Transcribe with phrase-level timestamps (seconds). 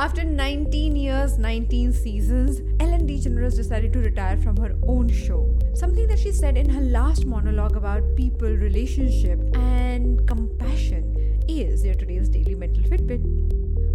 [0.00, 5.54] After 19 years, 19 seasons, Ellen DeGeneres decided to retire from her own show.
[5.74, 11.92] Something that she said in her last monologue about people, relationship, and compassion is your
[11.92, 13.20] today's daily mental Fitbit.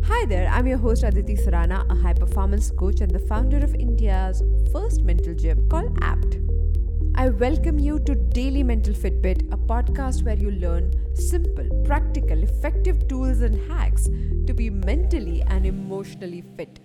[0.06, 3.74] Hi there, I'm your host Aditi Surana, a high performance coach and the founder of
[3.74, 6.38] India's first mental gym called APT.
[7.18, 13.08] I welcome you to Daily Mental Fitbit, a podcast where you learn simple, practical, effective
[13.08, 14.10] tools and hacks
[14.48, 16.82] to be mentally and emotionally fit.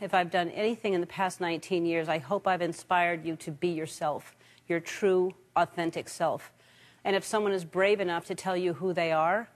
[0.00, 3.50] If I've done anything in the past 19 years, I hope I've inspired you to
[3.50, 4.36] be yourself,
[4.68, 6.52] your true, authentic self.
[7.02, 9.48] And if someone is brave enough to tell you who they are,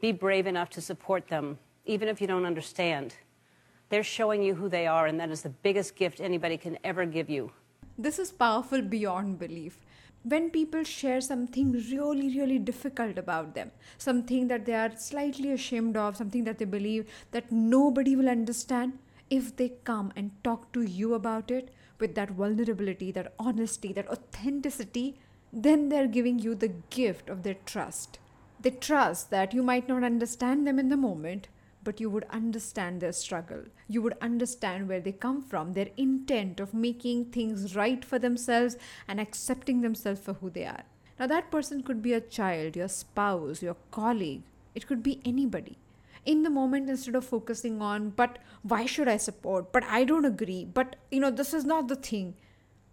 [0.00, 3.16] be brave enough to support them, even if you don't understand.
[3.90, 7.04] They're showing you who they are, and that is the biggest gift anybody can ever
[7.04, 7.52] give you.
[8.00, 9.80] This is powerful beyond belief.
[10.22, 15.96] When people share something really, really difficult about them, something that they are slightly ashamed
[15.96, 20.82] of, something that they believe that nobody will understand, if they come and talk to
[20.82, 25.18] you about it with that vulnerability, that honesty, that authenticity,
[25.52, 28.20] then they're giving you the gift of their trust.
[28.60, 31.48] They trust that you might not understand them in the moment,
[31.88, 33.62] but you would understand their struggle.
[33.88, 38.76] You would understand where they come from, their intent of making things right for themselves
[39.08, 40.82] and accepting themselves for who they are.
[41.18, 44.42] Now, that person could be a child, your spouse, your colleague,
[44.74, 45.78] it could be anybody.
[46.26, 49.72] In the moment, instead of focusing on, but why should I support?
[49.72, 50.66] But I don't agree.
[50.66, 52.34] But, you know, this is not the thing.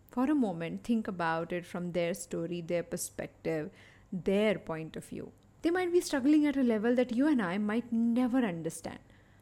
[0.10, 3.72] For a moment, think about it from their story, their perspective,
[4.14, 5.34] their point of view.
[5.66, 9.00] They might be struggling at a level that you and I might never understand.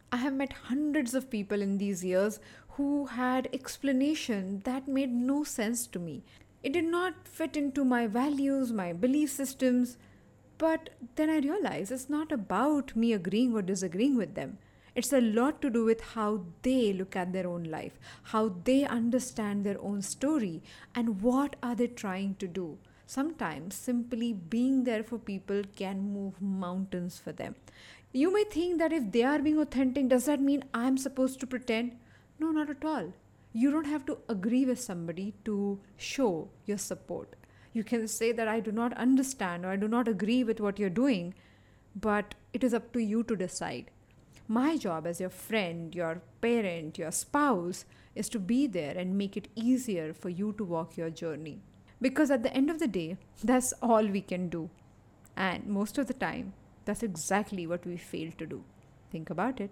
[0.09, 2.39] I have met hundreds of people in these years
[2.77, 6.23] who had explanation that made no sense to me.
[6.63, 9.97] It did not fit into my values, my belief systems.
[10.57, 14.59] But then I realized it's not about me agreeing or disagreeing with them.
[14.95, 17.99] It's a lot to do with how they look at their own life,
[18.31, 20.63] how they understand their own story,
[20.95, 22.77] and what are they trying to do.
[23.05, 27.55] Sometimes simply being there for people can move mountains for them.
[28.11, 31.47] You may think that if they are being authentic, does that mean I'm supposed to
[31.47, 31.97] pretend?
[32.39, 33.13] No, not at all.
[33.53, 37.35] You don't have to agree with somebody to show your support.
[37.73, 40.79] You can say that I do not understand or I do not agree with what
[40.79, 41.33] you're doing,
[41.95, 43.91] but it is up to you to decide.
[44.47, 49.37] My job as your friend, your parent, your spouse is to be there and make
[49.37, 51.61] it easier for you to walk your journey.
[52.03, 54.69] Because at the end of the day, that's all we can do.
[55.37, 56.51] And most of the time,
[56.83, 58.61] that's exactly what we fail to do.
[59.09, 59.71] Think about it.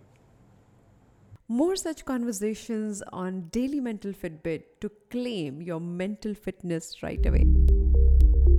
[1.49, 7.45] More such conversations on Daily Mental Fitbit to claim your mental fitness right away.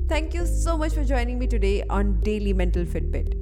[0.07, 3.42] Thank you so much for joining me today on Daily Mental Fitbit.